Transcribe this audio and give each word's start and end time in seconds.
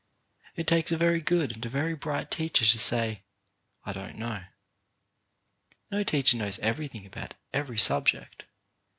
"It 0.55 0.65
takes 0.65 0.91
a 0.91 0.97
very 0.97 1.21
good 1.21 1.51
and 1.51 1.63
a 1.63 1.69
very 1.69 1.93
bright 1.93 2.31
teacher 2.31 2.65
to 2.65 2.79
say," 2.79 3.21
I 3.85 3.93
don't 3.93 4.15
know." 4.17 4.45
No 5.91 6.03
teacher 6.03 6.37
knows 6.37 6.57
everything 6.57 7.05
about 7.05 7.35
6 7.35 7.35
CHARACTER 7.35 7.37
BUILDING 7.51 7.59
every 7.67 7.77
subject. 7.77 8.45